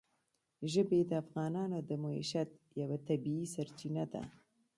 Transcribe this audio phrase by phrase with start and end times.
[0.71, 2.49] ژبې د افغانانو د معیشت
[2.81, 4.23] یوه طبیعي سرچینه ده.